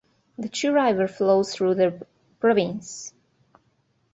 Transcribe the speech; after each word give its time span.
The 0.39 0.49
Chi 0.49 0.67
River 0.67 1.07
flows 1.07 1.53
through 1.53 1.75
the 1.75 2.07
province. 2.39 3.13